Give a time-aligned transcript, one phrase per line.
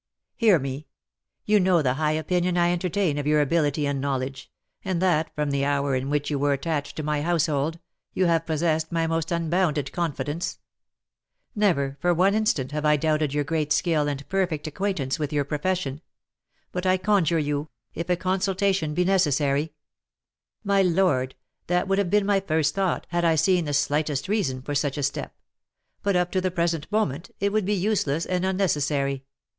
[0.35, 0.87] "Hear me.
[1.45, 4.51] You know the high opinion I entertain of your ability and knowledge,
[4.83, 7.77] and that, from the hour in which you were attached to my household,
[8.11, 10.57] you have possessed my most unbounded confidence,
[11.53, 15.45] never, for one instant, have I doubted your great skill and perfect acquaintance with your
[15.45, 16.01] profession;
[16.71, 19.71] but I conjure you, if a consultation be necessary"
[20.73, 21.35] "My lord,
[21.67, 24.97] that would have been my first thought, had I seen the slightest reason for such
[24.97, 25.35] a step;
[26.01, 29.25] but, up to the present moment, it would be both useless and unnecessary.